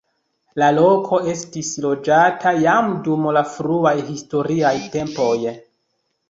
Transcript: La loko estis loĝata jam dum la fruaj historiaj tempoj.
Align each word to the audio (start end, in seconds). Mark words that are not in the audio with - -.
La 0.61 0.67
loko 0.75 1.17
estis 1.33 1.69
loĝata 1.83 2.53
jam 2.63 2.89
dum 3.09 3.29
la 3.37 3.45
fruaj 3.57 3.93
historiaj 4.09 4.73
tempoj. 4.97 5.31